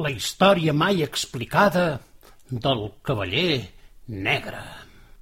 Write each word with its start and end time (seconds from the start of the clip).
La 0.00 0.08
història 0.08 0.72
mai 0.72 1.02
explicada 1.04 1.82
del 2.48 2.86
cavaller 3.04 3.58
negre. 4.28 4.62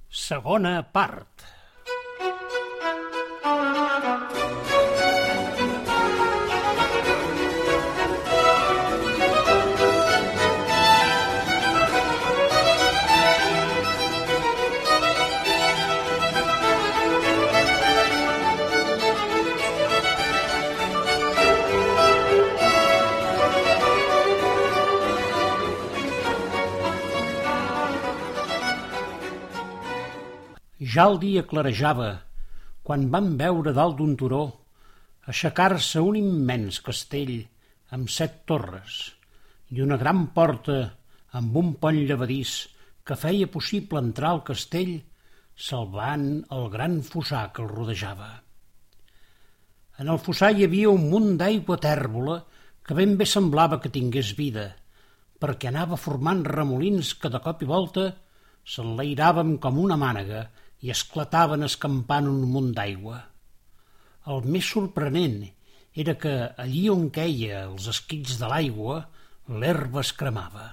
Segona 0.07 0.77
part. 0.97 1.43
Ja 30.89 31.05
el 31.09 31.19
dia 31.21 31.43
clarejava, 31.45 32.09
quan 32.81 33.09
van 33.13 33.35
veure 33.37 33.73
dalt 33.77 33.99
d'un 33.99 34.15
turó 34.17 34.43
aixecar-se 35.29 36.01
un 36.01 36.15
immens 36.17 36.79
castell 36.81 37.35
amb 37.95 38.09
set 38.09 38.39
torres 38.49 38.95
i 39.75 39.83
una 39.85 39.99
gran 40.01 40.23
porta 40.33 40.77
amb 41.37 41.57
un 41.61 41.75
pont 41.83 41.99
llevadís 42.09 42.53
que 43.05 43.17
feia 43.23 43.49
possible 43.55 44.01
entrar 44.01 44.31
al 44.33 44.41
castell 44.47 44.95
salvant 45.69 46.25
el 46.57 46.65
gran 46.73 47.01
fossar 47.05 47.43
que 47.53 47.61
el 47.61 47.69
rodejava. 47.69 48.29
En 49.99 50.09
el 50.09 50.21
fossar 50.23 50.53
hi 50.55 50.65
havia 50.65 50.89
un 50.89 51.05
munt 51.11 51.35
d'aigua 51.37 51.77
tèrbola 51.83 52.39
que 52.87 52.97
ben 52.97 53.13
bé 53.19 53.27
semblava 53.29 53.77
que 53.83 53.91
tingués 53.93 54.31
vida, 54.39 54.71
perquè 55.37 55.69
anava 55.69 55.99
formant 55.99 56.41
remolins 56.47 57.13
que 57.21 57.29
de 57.29 57.43
cop 57.45 57.61
i 57.61 57.69
volta 57.69 58.07
s'enlairàvem 58.65 59.57
com 59.61 59.77
una 59.83 59.99
mànega 59.99 60.47
i 60.81 60.91
esclataven 60.93 61.65
escampant 61.67 62.27
un 62.29 62.43
munt 62.53 62.71
d'aigua. 62.77 63.19
El 64.29 64.45
més 64.53 64.67
sorprenent 64.73 65.41
era 66.03 66.15
que 66.21 66.33
allí 66.63 66.85
on 66.93 67.09
queia 67.15 67.63
els 67.65 67.87
esquits 67.91 68.37
de 68.39 68.49
l'aigua, 68.51 69.01
l'herba 69.49 70.03
es 70.03 70.11
cremava. 70.13 70.67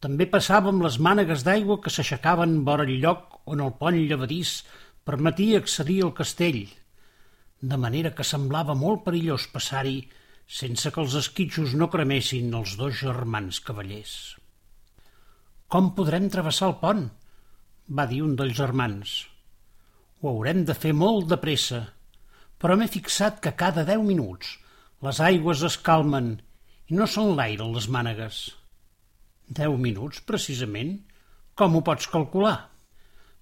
També 0.00 0.26
passàvem 0.32 0.80
les 0.80 0.96
mànegues 1.06 1.44
d'aigua 1.44 1.78
que 1.84 1.92
s'aixecaven 1.92 2.62
vora 2.64 2.86
el 2.88 2.96
lloc 3.02 3.40
on 3.44 3.60
el 3.60 3.74
pont 3.82 3.98
llevadís 4.00 4.62
permetia 5.04 5.60
accedir 5.60 6.00
al 6.04 6.14
castell, 6.16 6.62
de 7.60 7.76
manera 7.76 8.14
que 8.16 8.24
semblava 8.24 8.74
molt 8.74 9.04
perillós 9.04 9.46
passar-hi 9.52 9.98
sense 10.60 10.90
que 10.90 11.02
els 11.04 11.14
esquitxos 11.20 11.76
no 11.78 11.90
cremessin 11.92 12.54
els 12.56 12.76
dos 12.80 12.96
germans 13.04 13.60
cavallers. 13.66 14.14
Com 15.70 15.92
podrem 15.94 16.26
travessar 16.32 16.70
el 16.72 16.78
pont? 16.80 17.04
Va 17.98 18.06
dir 18.06 18.20
un 18.22 18.36
dels 18.38 18.54
germans. 18.56 19.14
Ho 20.20 20.30
haurem 20.30 20.62
de 20.68 20.76
fer 20.78 20.92
molt 20.94 21.26
de 21.30 21.38
pressa, 21.42 21.80
però 22.60 22.76
m'he 22.76 22.90
fixat 22.92 23.40
que 23.44 23.56
cada 23.62 23.86
deu 23.88 24.04
minuts 24.06 24.56
les 25.06 25.20
aigües 25.26 25.62
es 25.66 25.78
calmen 25.80 26.34
i 26.90 26.98
no 26.98 27.06
s'enlairen 27.08 27.72
les 27.74 27.88
mànegues. 27.96 28.40
Deu 29.60 29.76
minuts, 29.80 30.20
precisament? 30.28 30.98
Com 31.58 31.74
ho 31.74 31.80
pots 31.86 32.06
calcular? 32.12 32.58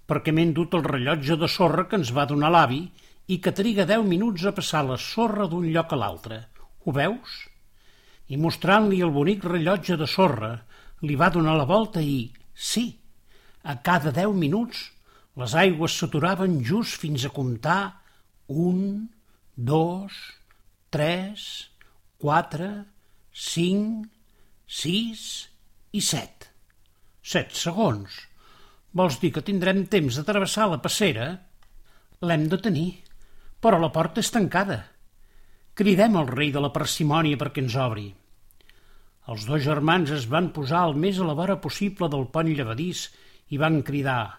Perquè 0.08 0.32
m'he 0.32 0.46
endut 0.48 0.76
el 0.78 0.86
rellotge 0.86 1.36
de 1.36 1.48
sorra 1.54 1.84
que 1.90 1.98
ens 2.00 2.14
va 2.16 2.28
donar 2.30 2.52
l'avi 2.54 2.80
i 3.28 3.40
que 3.44 3.52
triga 3.52 3.84
deu 3.90 4.06
minuts 4.06 4.46
a 4.48 4.54
passar 4.56 4.84
la 4.86 4.96
sorra 5.02 5.48
d'un 5.50 5.66
lloc 5.74 5.92
a 5.92 5.98
l'altre. 6.00 6.38
Ho 6.86 6.94
veus? 6.96 7.34
I 8.32 8.40
mostrant-li 8.40 9.02
el 9.04 9.12
bonic 9.12 9.44
rellotge 9.44 9.98
de 10.00 10.08
sorra, 10.08 10.54
li 11.04 11.18
va 11.20 11.28
donar 11.34 11.58
la 11.58 11.68
volta 11.68 12.00
i, 12.00 12.30
sí, 12.54 12.86
a 13.62 13.74
cada 13.84 14.12
deu 14.14 14.34
minuts 14.34 14.88
les 15.38 15.54
aigües 15.54 15.94
s'aturaven 15.94 16.58
just 16.66 16.98
fins 16.98 17.24
a 17.24 17.30
comptar 17.34 17.80
un, 18.48 19.08
dos, 19.54 20.14
tres, 20.90 21.70
quatre, 22.18 22.70
cinc, 23.30 24.08
sis 24.66 25.22
i 25.94 26.02
set. 26.02 26.48
Set 27.22 27.54
segons. 27.54 28.24
Vols 28.98 29.18
dir 29.22 29.30
que 29.34 29.44
tindrem 29.44 29.84
temps 29.86 30.18
de 30.18 30.24
travessar 30.26 30.66
la 30.72 30.80
passera? 30.82 31.28
L'hem 32.24 32.48
de 32.50 32.58
tenir, 32.58 32.88
però 33.62 33.78
la 33.78 33.92
porta 33.94 34.24
és 34.24 34.32
tancada. 34.34 34.80
Cridem 35.78 36.16
al 36.18 36.26
rei 36.32 36.50
de 36.50 36.62
la 36.64 36.72
parsimònia 36.74 37.38
perquè 37.38 37.62
ens 37.62 37.76
obri. 37.78 38.08
Els 39.28 39.44
dos 39.46 39.62
germans 39.62 40.10
es 40.16 40.26
van 40.26 40.50
posar 40.56 40.86
el 40.88 40.96
més 40.98 41.20
a 41.20 41.26
la 41.28 41.36
vora 41.38 41.60
possible 41.62 42.08
del 42.10 42.26
pont 42.32 42.48
llevadís 42.48 43.06
i 43.48 43.58
van 43.60 43.82
cridar 43.82 44.38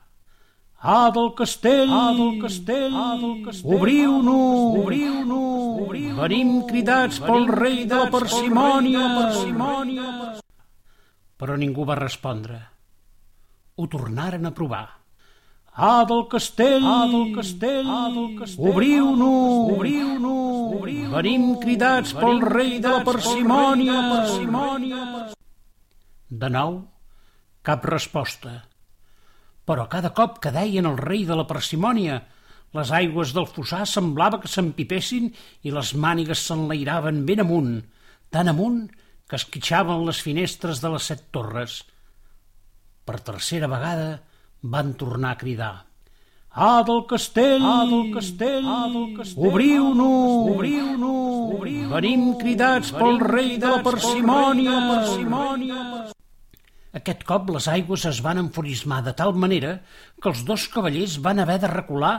Ah, 0.81 1.11
del 1.11 1.33
castell! 1.35 1.89
Ah, 1.91 2.13
del 2.15 2.39
castell! 2.39 2.93
Ah, 2.95 3.17
del 3.19 3.43
castell! 3.43 3.75
Obriu-nos! 3.75 4.77
Obriu-nos! 4.79 5.81
Obriu 5.83 6.15
Venim 6.15 6.53
cridats 6.69 7.19
pel 7.19 7.49
rei 7.51 7.83
de 7.83 7.97
la 7.99 8.07
parsimònia! 8.07 9.01
parsimònia! 9.17 10.05
Però 11.35 11.57
ningú 11.59 11.83
va 11.83 11.99
respondre. 11.99 12.61
Ho 13.75 13.89
tornaren 13.91 14.47
a 14.47 14.53
provar. 14.55 14.87
Ah, 15.75 16.05
del 16.07 16.23
castell! 16.31 16.87
Ah, 16.87 17.03
del 17.11 17.35
castell! 17.35 17.83
Ah, 17.83 18.07
del 18.15 18.31
castell! 18.39 18.71
Obriu-nos! 18.71 19.75
Obriu-nos! 19.75 20.79
Obriu 20.79 21.11
Venim 21.11 21.51
cridats 21.59 22.15
pel 22.15 22.39
rei 22.39 22.79
de 22.79 22.95
la 22.95 23.03
parsimònia! 23.03 23.99
parsimònia! 24.15 25.05
De 26.29 26.55
nou, 26.55 26.83
cap 27.67 27.83
resposta 27.83 28.61
però 29.69 29.85
cada 29.85 30.09
cop 30.17 30.39
que 30.41 30.49
deien 30.49 30.87
el 30.89 30.97
rei 30.97 31.27
de 31.29 31.35
la 31.37 31.45
parsimònia, 31.49 32.23
les 32.73 32.93
aigües 32.93 33.35
del 33.35 33.45
fossar 33.49 33.83
semblava 33.89 34.39
que 34.41 34.49
s'empipessin 34.49 35.29
i 35.65 35.73
les 35.73 35.91
mànigues 35.93 36.41
s'enlairaven 36.47 37.21
ben 37.27 37.43
amunt, 37.45 37.75
tan 38.33 38.49
amunt 38.49 38.87
que 39.29 39.37
esquitxaven 39.37 40.01
les 40.07 40.23
finestres 40.25 40.81
de 40.81 40.89
les 40.95 41.11
set 41.11 41.27
torres. 41.35 41.83
Per 43.05 43.21
tercera 43.29 43.69
vegada 43.69 44.09
van 44.73 44.95
tornar 44.97 45.35
a 45.35 45.41
cridar. 45.43 45.75
Ah, 46.49 46.81
del 46.85 47.05
castell! 47.05 47.61
Ah, 47.61 47.85
del 47.85 48.09
castell! 48.13 48.65
Ah, 48.65 48.87
del 48.89 49.11
castell! 49.17 49.49
Obriu-nos! 49.51 50.53
Obriu-nos! 50.55 51.57
Obriu 51.59 51.91
Venim 51.93 52.31
cridats 52.41 52.89
pel 52.97 53.21
rei 53.21 53.59
de 53.61 53.69
la 53.69 53.83
parsimònia! 53.85 54.79
parsimònia! 54.95 56.17
Aquest 56.97 57.21
cop 57.29 57.49
les 57.53 57.67
aigües 57.69 58.03
es 58.09 58.19
van 58.25 58.39
enfurismar 58.41 59.03
de 59.05 59.13
tal 59.13 59.35
manera 59.37 59.75
que 60.21 60.29
els 60.31 60.41
dos 60.45 60.65
cavallers 60.73 61.19
van 61.25 61.41
haver 61.43 61.59
de 61.61 61.69
recular 61.69 62.13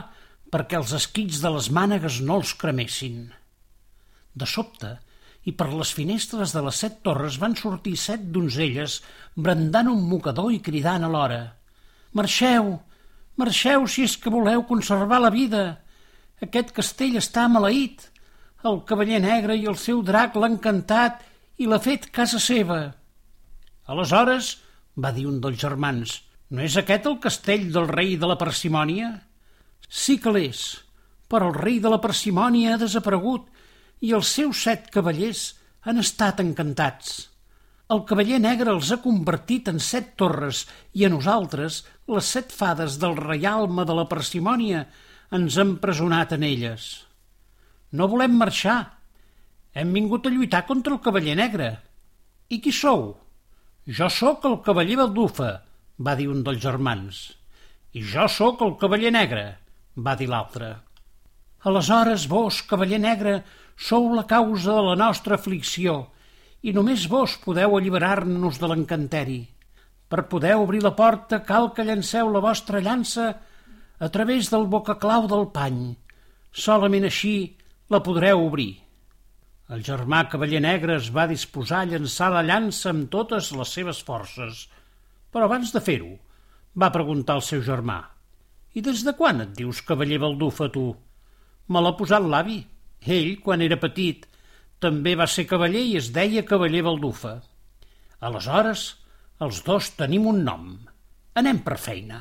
perquè 0.51 0.77
els 0.79 0.93
esquits 0.95 1.41
de 1.43 1.51
les 1.51 1.67
mànegues 1.75 2.19
no 2.23 2.37
els 2.39 2.53
cremessin. 2.61 3.25
De 4.35 4.47
sobte, 4.47 4.93
i 5.43 5.51
per 5.57 5.67
les 5.73 5.91
finestres 5.97 6.53
de 6.55 6.61
les 6.63 6.79
set 6.83 7.01
torres 7.03 7.39
van 7.41 7.57
sortir 7.59 7.97
set 7.99 8.23
donzelles 8.35 9.01
brandant 9.35 9.89
un 9.91 10.05
mocador 10.07 10.53
i 10.55 10.61
cridant 10.63 11.03
alhora 11.07 11.41
«Marxeu! 12.15 12.77
Marxeu 13.39 13.87
si 13.87 14.05
és 14.07 14.15
que 14.19 14.31
voleu 14.31 14.63
conservar 14.69 15.19
la 15.23 15.33
vida! 15.33 15.81
Aquest 16.43 16.71
castell 16.75 17.19
està 17.19 17.47
maleït! 17.51 18.07
El 18.63 18.83
cavaller 18.87 19.19
negre 19.23 19.55
i 19.57 19.67
el 19.67 19.79
seu 19.83 20.03
drac 20.05 20.35
l'han 20.37 20.59
cantat 20.63 21.23
i 21.57 21.67
l'ha 21.67 21.83
fet 21.83 22.11
casa 22.15 22.39
seva!» 22.39 23.00
Aleshores, 23.89 24.57
va 24.97 25.11
dir 25.15 25.25
un 25.29 25.39
dels 25.41 25.59
germans, 25.61 26.19
no 26.51 26.61
és 26.61 26.75
aquest 26.77 27.07
el 27.07 27.17
castell 27.23 27.69
del 27.73 27.87
rei 27.89 28.17
de 28.19 28.27
la 28.27 28.37
parsimònia? 28.39 29.09
Sí 29.87 30.17
que 30.21 30.33
l'és, 30.35 30.61
però 31.31 31.49
el 31.49 31.57
rei 31.57 31.79
de 31.79 31.89
la 31.91 32.01
parsimònia 32.03 32.75
ha 32.75 32.81
desaparegut 32.81 33.47
i 34.03 34.13
els 34.17 34.31
seus 34.37 34.63
set 34.67 34.89
cavallers 34.93 35.45
han 35.87 36.01
estat 36.01 36.41
encantats. 36.43 37.13
El 37.91 38.03
cavaller 38.07 38.39
negre 38.39 38.71
els 38.71 38.91
ha 38.93 39.01
convertit 39.03 39.67
en 39.71 39.79
set 39.83 40.13
torres 40.19 40.65
i 40.95 41.03
a 41.05 41.09
nosaltres, 41.11 41.81
les 42.11 42.27
set 42.35 42.53
fades 42.55 42.99
del 43.01 43.17
reialme 43.17 43.83
de 43.87 43.95
la 43.97 44.07
parsimònia, 44.11 44.85
ens 45.31 45.57
han 45.59 45.77
presonat 45.83 46.35
en 46.35 46.45
elles. 46.47 46.91
No 47.91 48.07
volem 48.11 48.37
marxar. 48.39 48.79
Hem 49.75 49.91
vingut 49.95 50.27
a 50.27 50.31
lluitar 50.31 50.65
contra 50.67 50.95
el 50.95 51.03
cavaller 51.03 51.35
negre. 51.39 51.73
I 52.51 52.59
qui 52.63 52.71
sou? 52.75 53.13
Jo 53.89 54.11
sóc 54.13 54.43
el 54.45 54.59
cavaller 54.61 54.99
Baldufa, 54.99 55.49
va 55.97 56.13
dir 56.13 56.27
un 56.29 56.43
dels 56.45 56.61
germans. 56.61 57.21
I 57.97 58.03
jo 58.05 58.27
sóc 58.29 58.61
el 58.61 58.75
cavaller 58.77 59.09
negre, 59.15 59.45
va 59.97 60.13
dir 60.15 60.27
l'altre. 60.29 60.75
Aleshores 61.65 62.27
vos, 62.29 62.61
cavaller 62.69 62.99
negre, 63.01 63.39
sou 63.73 64.11
la 64.13 64.27
causa 64.29 64.75
de 64.77 64.83
la 64.85 64.95
nostra 64.99 65.39
aflicció 65.39 66.11
i 66.61 66.75
només 66.77 67.07
vos 67.09 67.39
podeu 67.41 67.73
alliberar-nos 67.73 68.61
de 68.61 68.69
l'encanteri. 68.69 69.41
Per 70.05 70.27
poder 70.29 70.59
obrir 70.61 70.83
la 70.85 70.93
porta 70.93 71.41
cal 71.41 71.71
que 71.73 71.85
llanceu 71.87 72.29
la 72.29 72.43
vostra 72.43 72.83
llança 72.85 73.31
a 73.97 74.09
través 74.13 74.51
del 74.53 74.69
bocaclau 74.69 75.25
del 75.25 75.49
pany. 75.49 75.95
Solament 76.53 77.09
així 77.09 77.57
la 77.89 78.03
podreu 78.05 78.45
obrir. 78.45 78.80
El 79.71 79.85
germà 79.87 80.25
cavaller 80.27 80.59
negre 80.63 80.97
es 80.99 81.05
va 81.15 81.29
disposar 81.31 81.77
a 81.81 81.87
llançar 81.87 82.27
la 82.33 82.41
llança 82.43 82.89
amb 82.91 83.05
totes 83.13 83.53
les 83.55 83.69
seves 83.77 84.01
forces. 84.03 84.65
Però 85.31 85.45
abans 85.47 85.69
de 85.71 85.79
fer-ho, 85.85 86.09
va 86.75 86.89
preguntar 86.91 87.37
al 87.37 87.43
seu 87.49 87.61
germà. 87.63 88.01
I 88.75 88.83
des 88.83 89.03
de 89.07 89.13
quan 89.15 89.39
et 89.45 89.53
dius 89.55 89.79
cavaller 89.87 90.19
baldufa, 90.19 90.67
tu? 90.73 90.89
Me 91.71 91.83
l'ha 91.83 91.93
posat 91.95 92.27
l'avi. 92.33 92.57
Ell, 93.15 93.37
quan 93.45 93.63
era 93.63 93.77
petit, 93.79 94.25
també 94.83 95.13
va 95.15 95.29
ser 95.31 95.47
cavaller 95.47 95.85
i 95.87 95.95
es 96.01 96.09
deia 96.17 96.43
cavaller 96.49 96.83
baldufa. 96.89 97.37
Aleshores, 98.19 98.83
els 99.39 99.61
dos 99.63 99.93
tenim 99.95 100.27
un 100.33 100.43
nom. 100.49 100.65
Anem 101.39 101.63
per 101.63 101.77
feina. 101.79 102.19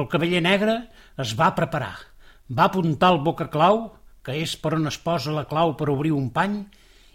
El 0.00 0.08
cavaller 0.08 0.40
negre 0.48 0.78
es 1.20 1.36
va 1.36 1.52
preparar. 1.60 1.92
Va 2.48 2.70
apuntar 2.72 3.12
el 3.12 3.20
boca 3.28 3.50
clau 3.52 3.84
que 4.24 4.36
és 4.40 4.56
per 4.60 4.74
on 4.78 4.88
es 4.90 4.98
posa 4.98 5.34
la 5.34 5.44
clau 5.50 5.74
per 5.78 5.90
obrir 5.92 6.14
un 6.16 6.30
pany, 6.34 6.62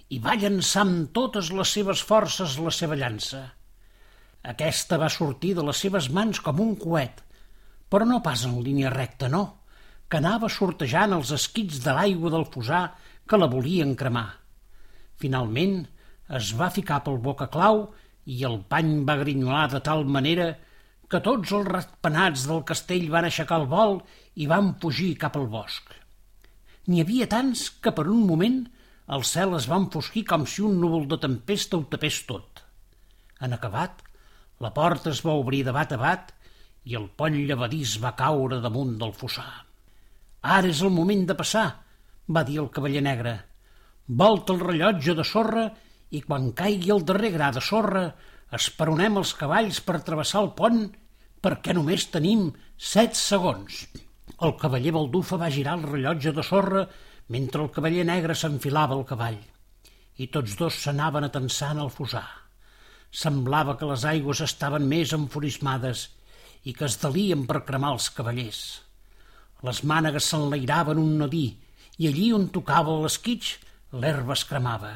i 0.10 0.18
va 0.22 0.38
llançar 0.42 0.84
amb 0.86 1.10
totes 1.14 1.52
les 1.54 1.72
seves 1.78 2.02
forces 2.06 2.58
la 2.62 2.74
seva 2.74 2.98
llança. 2.98 3.44
Aquesta 4.54 4.98
va 5.02 5.12
sortir 5.14 5.54
de 5.58 5.66
les 5.68 5.82
seves 5.84 6.10
mans 6.16 6.40
com 6.42 6.62
un 6.64 6.76
coet, 6.80 7.22
però 7.90 8.08
no 8.08 8.22
pas 8.26 8.46
en 8.48 8.56
línia 8.64 8.94
recta, 8.94 9.30
no, 9.30 9.44
que 10.10 10.18
anava 10.18 10.50
sortejant 10.50 11.14
els 11.18 11.34
esquits 11.36 11.82
de 11.84 11.94
l'aigua 11.94 12.32
del 12.34 12.48
fosar 12.54 12.84
que 13.30 13.38
la 13.38 13.50
volien 13.52 13.94
cremar. 13.98 14.30
Finalment 15.22 15.84
es 16.40 16.54
va 16.58 16.72
ficar 16.74 17.04
pel 17.06 17.20
boca 17.22 17.50
clau 17.54 17.84
i 18.30 18.42
el 18.50 18.60
pany 18.72 18.92
va 19.06 19.20
grinyolar 19.22 19.68
de 19.74 19.82
tal 19.86 20.06
manera 20.18 20.50
que 21.10 21.22
tots 21.26 21.54
els 21.58 21.70
ratpenats 21.70 22.46
del 22.50 22.64
castell 22.72 23.10
van 23.14 23.28
aixecar 23.30 23.62
el 23.62 23.70
vol 23.70 23.98
i 24.42 24.50
van 24.50 24.76
fugir 24.82 25.16
cap 25.22 25.38
al 25.38 25.50
bosc. 25.50 25.90
N'hi 26.89 27.03
havia 27.03 27.27
tants 27.30 27.68
que 27.86 27.91
per 27.94 28.07
un 28.09 28.21
moment 28.25 28.62
el 29.15 29.24
cel 29.31 29.51
es 29.57 29.68
va 29.69 29.77
enfosquir 29.81 30.24
com 30.30 30.45
si 30.50 30.63
un 30.65 30.80
núvol 30.81 31.03
de 31.12 31.19
tempesta 31.21 31.77
ho 31.77 31.83
tapés 31.91 32.24
tot. 32.30 32.63
En 33.45 33.53
acabat, 33.53 34.01
la 34.65 34.71
porta 34.74 35.12
es 35.13 35.21
va 35.25 35.38
obrir 35.41 35.62
de 35.68 35.74
bat 35.75 35.94
a 35.94 36.00
bat 36.01 36.33
i 36.89 36.97
el 36.97 37.06
pont 37.21 37.38
llevadís 37.38 37.94
va 38.01 38.15
caure 38.18 38.57
damunt 38.63 38.97
del 39.03 39.13
fossar. 39.21 39.51
Ara 40.57 40.74
és 40.74 40.81
el 40.81 40.94
moment 40.95 41.24
de 41.30 41.38
passar, 41.38 41.68
va 42.25 42.45
dir 42.47 42.57
el 42.63 42.71
cavaller 42.74 43.06
negre. 43.06 43.36
Volta 44.24 44.57
el 44.57 44.65
rellotge 44.65 45.13
de 45.21 45.30
sorra 45.36 45.69
i 46.09 46.24
quan 46.25 46.51
caigui 46.57 46.89
el 46.95 47.06
darrer 47.06 47.36
gra 47.38 47.53
de 47.53 47.62
sorra 47.62 48.07
esperonem 48.57 49.21
els 49.21 49.38
cavalls 49.38 49.86
per 49.86 50.01
travessar 50.06 50.41
el 50.41 50.53
pont 50.57 50.88
perquè 51.45 51.77
només 51.77 52.09
tenim 52.09 52.47
set 52.75 53.13
segons. 53.19 53.83
El 54.47 54.53
cavaller 54.59 54.91
Baldufa 54.95 55.38
va 55.39 55.50
girar 55.51 55.74
el 55.77 55.81
rellotge 55.83 56.31
de 56.36 56.44
sorra 56.47 56.86
mentre 57.36 57.63
el 57.63 57.71
cavaller 57.75 58.06
negre 58.07 58.36
s'enfilava 58.41 58.95
al 58.95 59.07
cavall 59.09 59.39
i 60.24 60.27
tots 60.36 60.56
dos 60.59 60.77
s'anaven 60.83 61.27
atensant 61.27 61.80
al 61.80 61.91
fosar. 61.95 62.27
Semblava 63.24 63.75
que 63.80 63.89
les 63.89 64.06
aigües 64.07 64.41
estaven 64.45 64.88
més 64.88 65.12
enfurismades 65.18 66.06
i 66.63 66.75
que 66.77 66.88
es 66.88 66.97
delien 67.01 67.45
per 67.50 67.65
cremar 67.68 67.94
els 67.95 68.09
cavallers. 68.15 68.62
Les 69.68 69.83
mànegues 69.91 70.31
s'enlairaven 70.31 71.01
un 71.03 71.18
nadí 71.24 71.45
i 72.00 72.07
allí 72.07 72.30
on 72.36 72.47
tocava 72.56 72.95
l'esquitx 73.03 73.57
l'herba 73.91 74.36
es 74.38 74.45
cremava. 74.47 74.94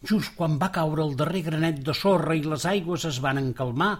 Just 0.00 0.32
quan 0.36 0.56
va 0.60 0.72
caure 0.72 1.04
el 1.04 1.16
darrer 1.20 1.44
granet 1.48 1.82
de 1.84 1.94
sorra 1.96 2.36
i 2.36 2.44
les 2.44 2.64
aigües 2.64 3.04
es 3.04 3.20
van 3.20 3.40
encalmar, 3.40 3.94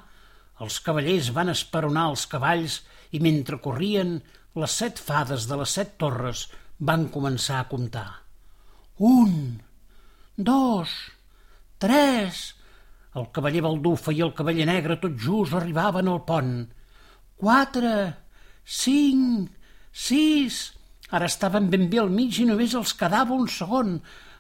els 0.61 0.79
cavallers 0.85 1.31
van 1.37 1.53
esperonar 1.53 2.11
els 2.13 2.27
cavalls 2.31 2.81
i 3.17 3.21
mentre 3.25 3.59
corrien, 3.65 4.19
les 4.61 4.77
set 4.83 5.01
fades 5.01 5.47
de 5.49 5.59
les 5.61 5.77
set 5.79 5.97
torres 6.01 6.47
van 6.91 7.09
començar 7.13 7.61
a 7.61 7.69
comptar. 7.71 8.09
Un, 9.01 9.61
dos, 10.37 10.97
tres... 11.79 12.49
El 13.11 13.25
cavaller 13.35 13.65
Baldufa 13.65 14.13
i 14.15 14.21
el 14.23 14.31
cavaller 14.39 14.69
negre 14.69 14.95
tot 15.03 15.17
just 15.19 15.55
arribaven 15.59 16.07
al 16.13 16.21
pont. 16.29 16.53
Quatre, 17.41 17.95
cinc, 18.63 19.49
sis... 19.91 20.61
Ara 21.11 21.27
estaven 21.27 21.67
ben 21.73 21.89
bé 21.91 21.99
al 21.99 22.13
mig 22.15 22.37
i 22.39 22.45
només 22.47 22.77
els 22.79 22.93
quedava 22.95 23.35
un 23.35 23.49
segon. 23.51 23.97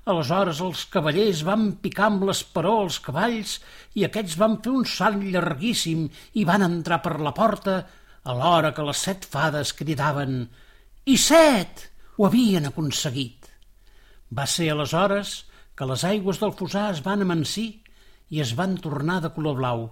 Aleshores 0.08 0.60
els 0.64 0.86
cavallers 0.92 1.42
van 1.44 1.66
picar 1.84 2.06
amb 2.08 2.24
l'esperó 2.24 2.78
els 2.86 2.98
cavalls 3.04 3.58
i 4.00 4.06
aquests 4.06 4.38
van 4.40 4.56
fer 4.64 4.72
un 4.72 4.86
salt 4.88 5.20
llarguíssim 5.22 6.06
i 6.40 6.46
van 6.48 6.64
entrar 6.64 7.02
per 7.04 7.18
la 7.20 7.34
porta 7.36 7.76
a 8.24 8.36
l'hora 8.36 8.72
que 8.76 8.86
les 8.86 9.04
set 9.08 9.28
fades 9.28 9.74
cridaven 9.76 10.42
«I 11.04 11.16
set!» 11.16 11.86
Ho 12.20 12.26
havien 12.26 12.68
aconseguit. 12.68 13.46
Va 14.36 14.44
ser 14.44 14.66
aleshores 14.72 15.30
que 15.72 15.86
les 15.88 16.02
aigües 16.04 16.40
del 16.42 16.52
fosar 16.52 16.90
es 16.92 17.00
van 17.06 17.24
amansir 17.24 17.70
i 18.28 18.42
es 18.44 18.52
van 18.58 18.74
tornar 18.84 19.22
de 19.24 19.30
color 19.36 19.56
blau 19.56 19.86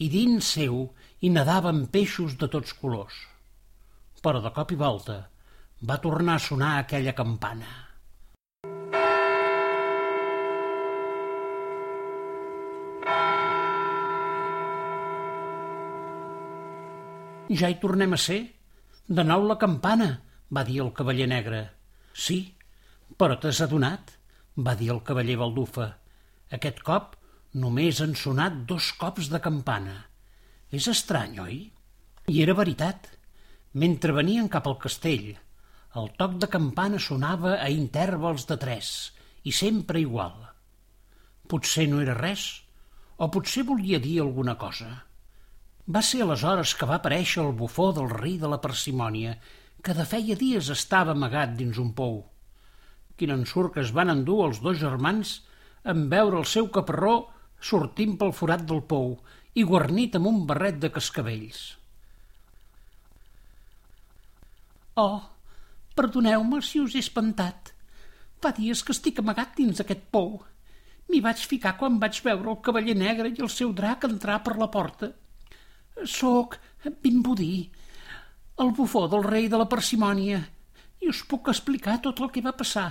i 0.00 0.08
dins 0.08 0.54
seu 0.56 0.78
hi 1.20 1.32
nadaven 1.34 1.82
peixos 1.92 2.38
de 2.40 2.48
tots 2.54 2.72
colors. 2.80 3.18
Però 4.24 4.40
de 4.40 4.54
cop 4.56 4.72
i 4.72 4.80
volta 4.80 5.18
va 5.90 6.00
tornar 6.06 6.38
a 6.38 6.44
sonar 6.46 6.72
aquella 6.78 7.14
campana. 7.20 7.87
Ja 17.48 17.70
hi 17.72 17.78
tornem 17.80 18.12
a 18.12 18.20
ser. 18.20 18.40
De 19.08 19.24
nou 19.24 19.46
la 19.48 19.56
campana, 19.56 20.08
va 20.52 20.64
dir 20.68 20.82
el 20.84 20.92
cavaller 20.92 21.28
negre. 21.30 21.62
Sí, 22.12 22.36
però 23.16 23.38
t'has 23.40 23.62
adonat, 23.64 24.12
va 24.60 24.74
dir 24.76 24.90
el 24.92 25.00
cavaller 25.06 25.38
Baldufa. 25.40 25.86
Aquest 26.52 26.82
cop 26.84 27.16
només 27.62 28.02
han 28.04 28.12
sonat 28.14 28.60
dos 28.68 28.90
cops 29.00 29.30
de 29.32 29.40
campana. 29.40 29.96
És 30.68 30.90
estrany, 30.92 31.40
oi? 31.40 31.58
I 32.28 32.42
era 32.44 32.56
veritat. 32.58 33.08
Mentre 33.72 34.12
venien 34.12 34.52
cap 34.52 34.68
al 34.68 34.76
castell, 34.82 35.32
el 35.96 36.12
toc 36.20 36.36
de 36.42 36.52
campana 36.52 37.00
sonava 37.00 37.56
a 37.62 37.72
intervals 37.72 38.44
de 38.48 38.60
tres, 38.60 38.92
i 39.48 39.52
sempre 39.56 40.04
igual. 40.04 40.36
Potser 41.48 41.88
no 41.88 42.02
era 42.04 42.16
res, 42.18 42.48
o 43.16 43.32
potser 43.32 43.64
volia 43.64 44.00
dir 44.04 44.18
alguna 44.20 44.58
cosa. 44.60 44.90
Va 45.88 46.02
ser 46.04 46.18
aleshores 46.20 46.74
que 46.76 46.86
va 46.88 46.98
aparèixer 47.00 47.40
el 47.40 47.54
bufó 47.56 47.86
del 47.96 48.10
rei 48.10 48.34
de 48.40 48.48
la 48.52 48.60
parsimònia, 48.60 49.38
que 49.80 49.94
de 49.96 50.04
feia 50.08 50.34
dies 50.36 50.68
estava 50.74 51.14
amagat 51.14 51.54
dins 51.56 51.78
un 51.80 51.94
pou. 51.96 52.18
Quin 53.16 53.32
ensurt 53.32 53.72
que 53.74 53.80
es 53.86 53.92
van 53.96 54.12
endur 54.12 54.42
els 54.46 54.58
dos 54.64 54.76
germans 54.82 55.30
en 55.88 56.02
veure 56.12 56.36
el 56.42 56.44
seu 56.50 56.68
caparró 56.74 57.14
sortint 57.70 58.18
pel 58.20 58.34
forat 58.36 58.66
del 58.68 58.82
pou 58.90 59.14
i 59.56 59.64
guarnit 59.70 60.18
amb 60.18 60.28
un 60.30 60.42
barret 60.50 60.76
de 60.82 60.90
cascabells. 60.92 61.62
Oh, 65.00 65.22
perdoneu-me 65.96 66.60
si 66.68 66.82
us 66.82 66.98
he 66.98 67.02
espantat. 67.06 67.72
Fa 68.42 68.52
dies 68.58 68.82
que 68.84 68.92
estic 68.92 69.22
amagat 69.22 69.56
dins 69.56 69.80
aquest 69.80 70.04
pou. 70.12 70.36
M'hi 71.08 71.22
vaig 71.24 71.46
ficar 71.54 71.78
quan 71.80 71.96
vaig 72.02 72.20
veure 72.28 72.52
el 72.52 72.60
cavaller 72.68 72.98
negre 72.98 73.32
i 73.32 73.40
el 73.40 73.50
seu 73.56 73.72
drac 73.72 74.04
entrar 74.10 74.42
per 74.44 74.58
la 74.60 74.68
porta. 74.74 75.10
Soc 76.06 76.58
Bimbudí, 77.02 77.70
el 78.62 78.70
bufó 78.74 79.06
del 79.10 79.24
rei 79.24 79.48
de 79.50 79.58
la 79.58 79.68
parsimònia, 79.70 80.40
i 81.02 81.08
us 81.10 81.22
puc 81.30 81.48
explicar 81.50 81.98
tot 82.04 82.20
el 82.22 82.30
que 82.34 82.42
va 82.44 82.54
passar. 82.58 82.90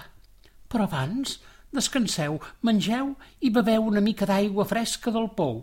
Però 0.67 0.87
abans, 0.87 1.37
descanseu, 1.75 2.37
mengeu 2.67 3.13
i 3.39 3.51
beveu 3.53 3.87
una 3.91 4.03
mica 4.03 4.27
d'aigua 4.27 4.67
fresca 4.67 5.13
del 5.15 5.29
pou. 5.39 5.61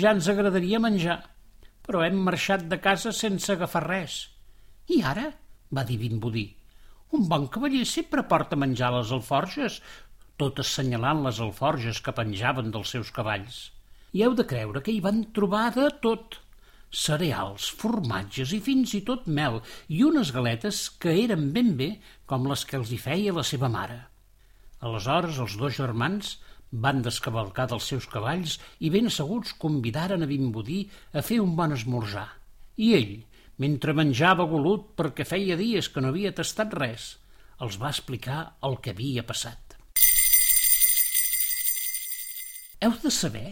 Ja 0.00 0.14
ens 0.16 0.28
agradaria 0.32 0.80
menjar, 0.80 1.18
però 1.84 2.02
hem 2.06 2.18
marxat 2.28 2.64
de 2.70 2.78
casa 2.80 3.12
sense 3.12 3.52
agafar 3.52 3.84
res. 3.88 4.18
I 4.88 5.02
ara? 5.12 5.28
va 5.72 5.84
dir 5.88 5.98
Bimbudí. 6.00 6.46
Un 7.12 7.28
bon 7.28 7.48
cavaller 7.52 7.84
sempre 7.88 8.24
porta 8.28 8.56
menjar 8.56 8.88
a 8.88 8.98
les 9.00 9.12
alforges, 9.12 9.80
tot 10.40 10.60
assenyalant 10.64 11.20
les 11.26 11.40
alforges 11.44 12.00
que 12.00 12.16
penjaven 12.16 12.72
dels 12.72 12.94
seus 12.96 13.12
cavalls. 13.12 13.66
I 14.12 14.24
heu 14.24 14.36
de 14.36 14.44
creure 14.48 14.80
que 14.84 14.92
hi 14.92 15.00
van 15.04 15.26
trobar 15.36 15.68
de 15.76 15.90
tot 16.04 16.40
cereals, 16.92 17.70
formatges 17.80 18.52
i 18.52 18.60
fins 18.60 18.92
i 18.94 19.00
tot 19.08 19.26
mel 19.26 19.60
i 19.88 20.02
unes 20.04 20.30
galetes 20.36 20.84
que 21.00 21.14
eren 21.24 21.48
ben 21.56 21.72
bé 21.78 21.90
com 22.28 22.46
les 22.50 22.64
que 22.68 22.76
els 22.78 22.92
hi 22.92 23.00
feia 23.00 23.32
la 23.32 23.44
seva 23.48 23.70
mare. 23.72 23.98
Aleshores 24.84 25.38
els 25.40 25.56
dos 25.56 25.78
germans 25.78 26.36
van 26.84 27.02
descavalcar 27.04 27.66
dels 27.70 27.88
seus 27.88 28.06
cavalls 28.12 28.58
i 28.80 28.90
ben 28.92 29.08
asseguts 29.08 29.54
convidaren 29.64 30.24
a 30.24 30.28
Bimbudí 30.28 30.84
a 31.12 31.22
fer 31.24 31.40
un 31.40 31.56
bon 31.56 31.72
esmorzar. 31.76 32.28
I 32.76 32.94
ell, 32.96 33.16
mentre 33.60 33.96
menjava 33.96 34.48
golut 34.48 34.92
perquè 34.96 35.26
feia 35.28 35.56
dies 35.60 35.88
que 35.92 36.00
no 36.00 36.12
havia 36.12 36.32
tastat 36.36 36.72
res, 36.76 37.16
els 37.60 37.78
va 37.80 37.92
explicar 37.92 38.56
el 38.68 38.80
que 38.84 38.92
havia 38.96 39.24
passat. 39.24 39.76
Heu 42.82 42.94
de 43.02 43.12
saber 43.14 43.48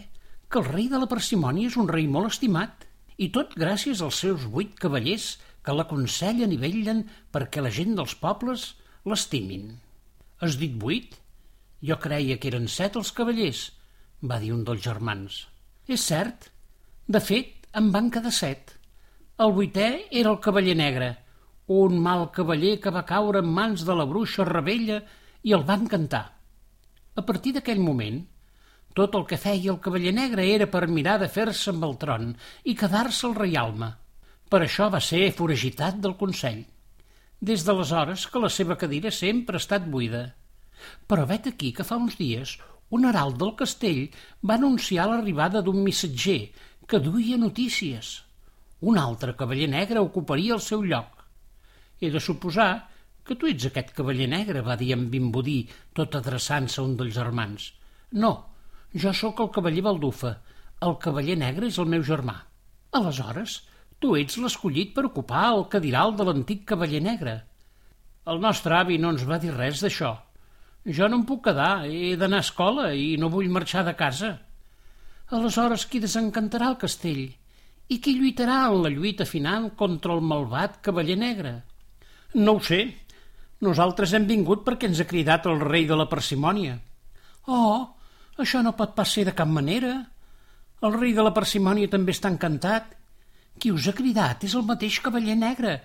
que 0.51 0.59
el 0.59 0.67
rei 0.67 0.89
de 0.91 0.99
la 0.99 1.07
parsimònia 1.07 1.69
és 1.71 1.77
un 1.79 1.87
rei 1.87 2.09
molt 2.11 2.33
estimat 2.33 2.89
i 3.17 3.29
tot 3.35 3.55
gràcies 3.59 4.01
als 4.01 4.21
seus 4.23 4.45
vuit 4.53 4.75
cavallers 4.79 5.35
que 5.65 5.75
l'aconsellen 5.75 6.53
i 6.53 6.59
vetllen 6.61 7.03
perquè 7.33 7.61
la 7.61 7.73
gent 7.73 7.95
dels 7.97 8.15
pobles 8.17 8.71
l'estimin. 9.05 9.77
Has 10.41 10.57
dit 10.61 10.73
vuit? 10.81 11.17
Jo 11.81 11.97
creia 12.01 12.37
que 12.37 12.49
eren 12.51 12.67
set 12.69 12.97
els 12.99 13.11
cavallers, 13.17 13.71
va 14.21 14.39
dir 14.41 14.51
un 14.53 14.63
dels 14.65 14.83
germans. 14.85 15.45
És 15.87 16.05
cert. 16.05 16.51
De 17.07 17.19
fet, 17.19 17.67
en 17.73 17.89
van 17.93 18.09
quedar 18.13 18.33
set. 18.33 18.75
El 19.41 19.53
vuitè 19.57 19.87
era 20.09 20.29
el 20.29 20.39
cavaller 20.43 20.75
negre, 20.77 21.15
un 21.71 21.97
mal 22.03 22.27
cavaller 22.35 22.75
que 22.83 22.93
va 22.93 23.07
caure 23.09 23.41
en 23.41 23.49
mans 23.49 23.85
de 23.87 23.95
la 23.97 24.05
bruixa 24.05 24.45
rebella 24.45 24.99
i 25.41 25.55
el 25.57 25.65
van 25.65 25.87
cantar. 25.89 26.25
A 27.15 27.23
partir 27.25 27.55
d'aquell 27.55 27.81
moment, 27.81 28.21
tot 28.97 29.15
el 29.15 29.25
que 29.29 29.39
feia 29.39 29.71
el 29.73 29.79
cavaller 29.83 30.13
negre 30.15 30.45
era 30.53 30.67
per 30.71 30.87
mirar 30.87 31.17
de 31.21 31.29
fer-se 31.31 31.71
amb 31.71 31.85
el 31.87 31.95
tron 32.01 32.33
i 32.63 32.75
quedar-se 32.75 33.27
al 33.27 33.37
reialme. 33.37 33.93
Per 34.51 34.59
això 34.63 34.89
va 34.91 34.99
ser 34.99 35.31
foragitat 35.37 36.01
del 36.03 36.17
Consell. 36.19 36.65
Des 37.39 37.63
d'aleshores 37.65 38.27
que 38.27 38.41
la 38.43 38.49
seva 38.51 38.77
cadira 38.77 39.11
sempre 39.15 39.57
ha 39.57 39.63
estat 39.63 39.87
buida. 39.93 40.25
Però 41.07 41.25
vet 41.29 41.47
aquí 41.47 41.71
que 41.77 41.87
fa 41.87 41.97
uns 42.01 42.17
dies 42.19 42.57
un 42.91 43.07
herald 43.07 43.37
del 43.39 43.53
castell 43.55 44.01
va 44.43 44.57
anunciar 44.59 45.07
l'arribada 45.07 45.61
d'un 45.63 45.79
missatger 45.85 46.51
que 46.87 46.99
duia 46.99 47.37
notícies. 47.39 48.11
Un 48.81 48.97
altre 48.99 49.35
cavaller 49.39 49.69
negre 49.71 50.03
ocuparia 50.03 50.57
el 50.57 50.63
seu 50.65 50.83
lloc. 50.83 51.21
He 52.01 52.09
de 52.11 52.19
suposar 52.19 52.71
que 53.23 53.37
tu 53.39 53.47
ets 53.47 53.69
aquest 53.69 53.93
cavaller 53.95 54.27
negre, 54.27 54.65
va 54.65 54.75
dir 54.75 54.91
en 54.95 55.07
Bimbodí, 55.13 55.61
tot 55.95 56.17
adreçant-se 56.19 56.81
a 56.81 56.83
un 56.83 56.97
dels 56.99 57.15
germans. 57.15 57.69
No, 58.11 58.33
jo 58.93 59.13
sóc 59.15 59.39
el 59.39 59.51
cavaller 59.55 59.83
Baldufa. 59.85 60.35
El 60.81 60.97
cavaller 60.99 61.37
negre 61.39 61.67
és 61.71 61.77
el 61.79 61.87
meu 61.91 62.03
germà. 62.03 62.35
Aleshores, 62.97 63.61
tu 64.01 64.15
ets 64.19 64.37
l'escollit 64.41 64.95
per 64.95 65.05
ocupar 65.07 65.45
el 65.53 65.67
cadiral 65.71 66.15
de 66.17 66.25
l'antic 66.27 66.65
cavaller 66.73 67.01
negre. 67.05 67.35
El 68.31 68.41
nostre 68.41 68.75
avi 68.77 68.97
no 69.01 69.11
ens 69.13 69.23
va 69.29 69.39
dir 69.41 69.53
res 69.53 69.83
d'això. 69.85 70.15
Jo 70.97 71.07
no 71.07 71.21
em 71.21 71.25
puc 71.29 71.43
quedar, 71.45 71.85
he 71.85 72.15
d'anar 72.17 72.41
a 72.41 72.47
escola 72.47 72.87
i 72.97 73.13
no 73.21 73.29
vull 73.29 73.51
marxar 73.53 73.85
de 73.85 73.93
casa. 73.97 74.31
Aleshores, 75.31 75.85
qui 75.87 76.01
desencantarà 76.03 76.71
el 76.73 76.79
castell? 76.81 77.23
I 77.91 77.99
qui 78.03 78.15
lluitarà 78.17 78.65
en 78.71 78.81
la 78.83 78.91
lluita 78.91 79.27
final 79.29 79.69
contra 79.79 80.15
el 80.17 80.25
malvat 80.25 80.81
cavaller 80.83 81.17
negre? 81.21 81.53
No 82.33 82.57
ho 82.57 82.61
sé. 82.65 82.81
Nosaltres 83.61 84.15
hem 84.17 84.25
vingut 84.27 84.65
perquè 84.65 84.89
ens 84.89 84.99
ha 84.99 85.07
cridat 85.07 85.45
el 85.47 85.61
rei 85.61 85.85
de 85.87 85.95
la 85.99 86.09
parsimònia. 86.09 86.79
Oh, 87.47 87.93
això 88.43 88.61
no 88.65 88.75
pot 88.77 88.95
pas 88.97 89.13
ser 89.13 89.25
de 89.27 89.35
cap 89.37 89.49
manera. 89.49 89.93
El 90.81 90.97
rei 90.97 91.13
de 91.13 91.23
la 91.25 91.33
parsimònia 91.35 91.89
també 91.91 92.15
està 92.15 92.31
encantat. 92.33 92.95
Qui 93.59 93.71
us 93.71 93.87
ha 93.87 93.95
cridat 93.97 94.45
és 94.47 94.55
el 94.57 94.65
mateix 94.67 94.99
cavaller 95.05 95.35
negre, 95.37 95.79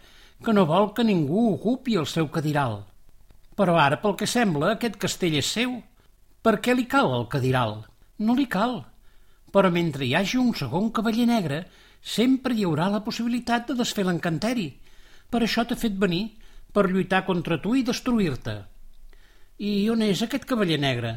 que 0.45 0.55
no 0.57 0.67
vol 0.69 0.93
que 0.97 1.05
ningú 1.05 1.51
ocupi 1.55 1.97
el 2.01 2.09
seu 2.09 2.29
cadiral. 2.33 2.85
Però 3.57 3.77
ara, 3.81 4.01
pel 4.01 4.17
que 4.21 4.29
sembla, 4.29 4.75
aquest 4.75 4.99
castell 5.01 5.37
és 5.41 5.53
seu. 5.59 5.79
Per 6.45 6.59
què 6.65 6.77
li 6.77 6.87
cal 6.89 7.13
el 7.17 7.27
cadiral? 7.33 7.79
No 8.19 8.37
li 8.37 8.47
cal. 8.47 8.83
Però 9.53 9.71
mentre 9.73 10.05
hi 10.05 10.15
hagi 10.15 10.41
un 10.41 10.53
segon 10.55 10.91
cavaller 10.93 11.27
negre, 11.29 11.63
sempre 12.03 12.55
hi 12.55 12.67
haurà 12.69 12.91
la 12.93 13.03
possibilitat 13.05 13.71
de 13.71 13.79
desfer 13.79 14.05
l'encanteri. 14.07 14.69
Per 15.33 15.43
això 15.43 15.65
t'he 15.65 15.79
fet 15.81 15.97
venir, 15.99 16.37
per 16.73 16.89
lluitar 16.91 17.25
contra 17.25 17.59
tu 17.63 17.75
i 17.75 17.85
destruir-te. 17.85 18.57
I 19.65 19.89
on 19.89 20.05
és 20.05 20.21
aquest 20.23 20.45
cavaller 20.45 20.79
negre? 20.81 21.17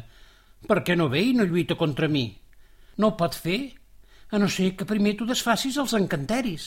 Per 0.68 0.82
què 0.84 0.96
no 0.96 1.08
ve 1.12 1.22
i 1.30 1.36
no 1.36 1.46
lluita 1.48 1.76
contra 1.80 2.08
mi? 2.08 2.26
No 3.00 3.10
ho 3.10 3.16
pot 3.20 3.36
fer, 3.36 3.60
a 4.30 4.38
no 4.38 4.48
ser 4.48 4.74
que 4.76 4.86
primer 4.88 5.16
tu 5.18 5.26
desfacis 5.26 5.78
els 5.80 5.94
encanteris. 5.98 6.66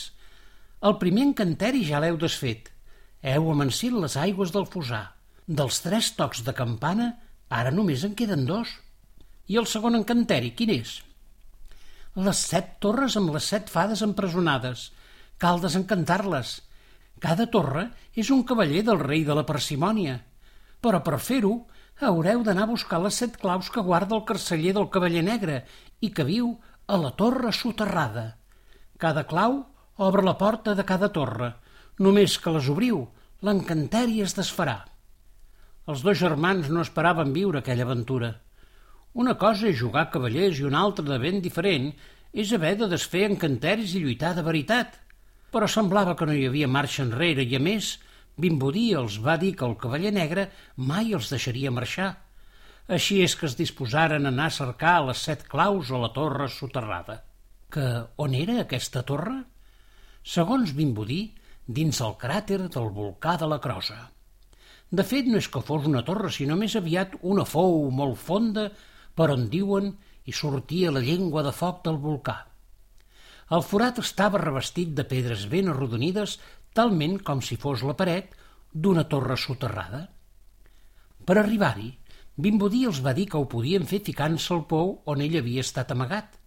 El 0.83 0.97
primer 1.01 1.27
encanteri 1.29 1.83
ja 1.87 2.01
l'heu 2.03 2.17
desfet. 2.19 2.71
Heu 3.23 3.51
amansit 3.51 3.93
les 3.95 4.17
aigües 4.19 4.51
del 4.51 4.67
fosar. 4.67 5.05
Dels 5.47 5.79
tres 5.83 6.11
tocs 6.17 6.43
de 6.43 6.55
campana, 6.57 7.13
ara 7.49 7.71
només 7.71 8.03
en 8.03 8.17
queden 8.19 8.43
dos. 8.49 8.73
I 9.47 9.59
el 9.61 9.67
segon 9.69 9.95
encanteri, 9.99 10.51
quin 10.57 10.73
és? 10.73 10.97
Les 12.15 12.43
set 12.51 12.75
torres 12.83 13.15
amb 13.19 13.31
les 13.35 13.47
set 13.53 13.71
fades 13.71 14.03
empresonades. 14.05 14.89
Cal 15.39 15.61
desencantar-les. 15.63 16.59
Cada 17.23 17.47
torre 17.51 17.87
és 18.19 18.29
un 18.35 18.43
cavaller 18.43 18.83
del 18.83 18.99
rei 18.99 19.23
de 19.23 19.35
la 19.37 19.45
parsimònia. 19.47 20.19
Però 20.83 20.99
per 21.05 21.19
fer-ho 21.23 21.55
haureu 22.01 22.43
d'anar 22.43 22.63
a 22.67 22.71
buscar 22.73 22.99
les 23.01 23.17
set 23.21 23.37
claus 23.41 23.69
que 23.69 23.83
guarda 23.85 24.15
el 24.17 24.25
carceller 24.25 24.73
del 24.75 24.89
cavaller 24.93 25.23
negre 25.23 25.63
i 26.01 26.09
que 26.11 26.25
viu 26.27 26.55
a 26.87 26.97
la 26.97 27.11
torre 27.19 27.51
soterrada. 27.53 28.25
Cada 28.97 29.23
clau 29.29 29.61
obre 29.97 30.23
la 30.25 30.37
porta 30.37 30.73
de 30.75 30.83
cada 30.83 31.09
torre. 31.13 31.53
Només 31.99 32.39
que 32.41 32.51
les 32.51 32.69
obriu, 32.69 33.05
l'encanteri 33.41 34.21
es 34.25 34.33
desfarà. 34.35 34.79
Els 35.87 36.01
dos 36.01 36.17
germans 36.17 36.69
no 36.71 36.81
esperaven 36.81 37.33
viure 37.35 37.59
aquella 37.59 37.85
aventura. 37.87 38.33
Una 39.13 39.35
cosa 39.37 39.67
és 39.69 39.77
jugar 39.77 40.07
a 40.07 40.11
cavallers 40.13 40.59
i 40.59 40.65
una 40.65 40.81
altra 40.81 41.05
de 41.05 41.19
ben 41.21 41.41
diferent 41.43 41.91
és 42.33 42.53
haver 42.55 42.73
de 42.79 42.87
desfer 42.89 43.27
encanteris 43.27 43.93
i 43.93 44.01
lluitar 44.01 44.33
de 44.33 44.45
veritat. 44.47 44.95
Però 45.53 45.67
semblava 45.69 46.15
que 46.17 46.25
no 46.25 46.33
hi 46.33 46.47
havia 46.47 46.71
marxa 46.71 47.03
enrere 47.03 47.45
i, 47.45 47.55
a 47.55 47.61
més, 47.61 47.99
Bimbodí 48.35 48.91
els 48.97 49.19
va 49.21 49.37
dir 49.37 49.53
que 49.57 49.65
el 49.67 49.75
cavaller 49.81 50.13
negre 50.13 50.47
mai 50.75 51.13
els 51.13 51.29
deixaria 51.29 51.71
marxar. 51.71 52.09
Així 52.87 53.21
és 53.23 53.35
que 53.39 53.45
es 53.47 53.57
disposaren 53.59 54.25
a 54.25 54.31
anar 54.33 54.49
a 54.49 54.55
cercar 54.57 54.95
les 55.07 55.21
set 55.27 55.45
claus 55.51 55.91
a 55.91 56.01
la 56.01 56.09
torre 56.15 56.49
soterrada. 56.49 57.21
Que 57.73 57.85
on 58.17 58.33
era 58.37 58.59
aquesta 58.63 59.03
torre? 59.07 59.37
Segons 60.23 60.73
Bimbodí, 60.75 61.21
dins 61.67 62.01
el 62.01 62.17
cràter 62.19 62.59
del 62.67 62.89
volcà 62.95 63.37
de 63.39 63.47
la 63.47 63.59
Crosa. 63.63 63.99
De 64.93 65.03
fet, 65.03 65.29
no 65.29 65.39
és 65.41 65.47
que 65.49 65.61
fos 65.65 65.85
una 65.89 66.03
torre, 66.05 66.29
sinó 66.31 66.57
més 66.59 66.75
aviat 66.77 67.15
una 67.21 67.45
fou 67.49 67.87
molt 67.91 68.19
fonda 68.19 68.67
per 69.15 69.29
on 69.33 69.47
diuen 69.49 69.93
i 70.25 70.33
sortia 70.33 70.91
la 70.91 71.01
llengua 71.05 71.43
de 71.45 71.53
foc 71.55 71.81
del 71.85 71.97
volcà. 72.03 72.35
El 73.53 73.63
forat 73.65 73.99
estava 74.01 74.41
revestit 74.41 74.93
de 74.97 75.05
pedres 75.05 75.47
ben 75.49 75.69
arrodonides, 75.71 76.37
talment 76.77 77.19
com 77.27 77.41
si 77.41 77.57
fos 77.59 77.83
la 77.87 77.95
paret 77.99 78.33
d'una 78.73 79.05
torre 79.09 79.37
soterrada. 79.37 80.07
Per 81.25 81.37
arribar-hi, 81.39 81.91
Bimbodí 82.35 82.83
els 82.89 82.99
va 83.05 83.13
dir 83.13 83.27
que 83.29 83.37
ho 83.37 83.45
podien 83.49 83.85
fer 83.85 84.01
ficant-se 84.05 84.53
al 84.55 84.63
pou 84.69 84.95
on 85.05 85.21
ell 85.21 85.37
havia 85.37 85.61
estat 85.61 85.93
amagat. 85.93 86.39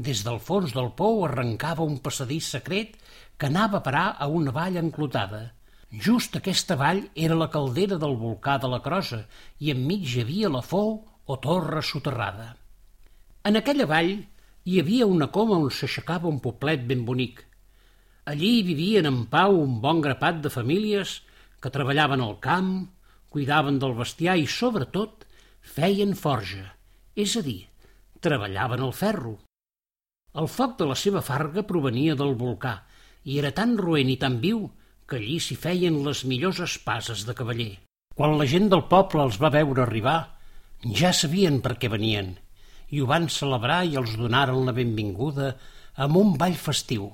Des 0.00 0.24
del 0.24 0.40
fons 0.40 0.72
del 0.72 0.94
pou 0.96 1.26
arrencava 1.26 1.84
un 1.84 1.98
passadís 2.00 2.48
secret 2.56 2.96
que 3.36 3.50
anava 3.52 3.78
a 3.78 3.84
parar 3.84 4.06
a 4.18 4.28
una 4.32 4.54
vall 4.56 4.80
enclotada– 4.80 5.46
Just 5.90 6.36
aquesta 6.38 6.76
vall 6.78 7.00
era 7.18 7.34
la 7.34 7.48
caldera 7.50 7.96
del 7.98 8.12
volcà 8.14 8.60
de 8.62 8.68
la 8.70 8.78
Crosa 8.82 9.24
i 9.58 9.72
enmig 9.72 10.04
hi 10.06 10.20
havia 10.22 10.50
la 10.54 10.62
fou 10.62 10.92
o 11.26 11.36
torre 11.42 11.82
soterrada. 11.82 12.52
En 13.42 13.58
aquella 13.58 13.88
vall 13.90 14.12
hi 14.70 14.78
havia 14.78 15.08
una 15.10 15.26
coma 15.34 15.58
on 15.58 15.66
s'aixecava 15.74 16.30
un 16.30 16.38
poblet 16.38 16.84
ben 16.86 17.02
bonic. 17.08 17.42
Allí 18.30 18.62
vivien 18.62 19.08
en 19.08 19.24
pau 19.26 19.56
un 19.58 19.80
bon 19.82 20.00
grapat 20.04 20.36
de 20.44 20.50
famílies 20.54 21.16
que 21.62 21.70
treballaven 21.74 22.20
al 22.22 22.36
camp, 22.38 22.72
cuidaven 23.32 23.80
del 23.82 23.96
bestiar 23.98 24.36
i, 24.38 24.44
sobretot, 24.46 25.24
feien 25.74 26.12
forja, 26.14 26.68
és 27.18 27.32
a 27.40 27.42
dir, 27.42 27.64
treballaven 28.22 28.84
el 28.86 28.92
ferro. 28.94 29.32
El 30.38 30.46
foc 30.46 30.76
de 30.78 30.86
la 30.86 30.96
seva 31.02 31.22
farga 31.26 31.64
provenia 31.66 32.14
del 32.20 32.36
volcà 32.38 32.76
i 33.26 33.40
era 33.40 33.50
tan 33.56 33.72
roent 33.80 34.12
i 34.12 34.18
tan 34.20 34.36
viu 34.44 34.60
que 35.10 35.18
allí 35.18 35.40
s'hi 35.42 35.56
feien 35.58 35.96
les 36.04 36.22
millors 36.32 36.60
espases 36.66 37.24
de 37.26 37.34
cavaller. 37.40 37.72
Quan 38.14 38.36
la 38.38 38.46
gent 38.52 38.70
del 38.70 38.84
poble 38.92 39.24
els 39.26 39.40
va 39.42 39.50
veure 39.56 39.82
arribar, 39.82 40.20
ja 41.00 41.10
sabien 41.10 41.58
per 41.64 41.74
què 41.82 41.90
venien, 41.90 42.36
i 42.94 43.02
ho 43.02 43.10
van 43.10 43.26
celebrar 43.26 43.80
i 43.90 43.98
els 43.98 44.14
donaren 44.20 44.62
la 44.68 44.76
benvinguda 44.76 45.50
amb 46.06 46.22
un 46.22 46.36
ball 46.38 46.54
festiu, 46.68 47.10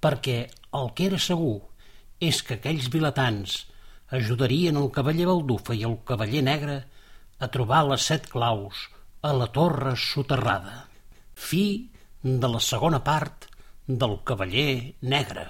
perquè 0.00 0.38
el 0.78 0.92
que 0.96 1.10
era 1.10 1.20
segur 1.20 1.58
és 2.20 2.40
que 2.46 2.58
aquells 2.58 2.88
vilatans 2.92 3.56
ajudarien 4.18 4.78
el 4.80 4.90
cavaller 4.94 5.28
Baldufa 5.30 5.76
i 5.76 5.84
el 5.88 5.98
cavaller 6.08 6.42
negre 6.46 6.80
a 7.40 7.48
trobar 7.48 7.84
les 7.88 8.08
set 8.10 8.28
claus 8.32 8.88
a 9.22 9.32
la 9.36 9.48
torre 9.54 9.94
soterrada. 9.96 10.86
Fi 11.34 11.64
de 12.22 12.48
la 12.52 12.60
segona 12.60 13.00
part 13.04 13.46
del 13.86 14.18
cavaller 14.24 14.96
negre. 15.00 15.46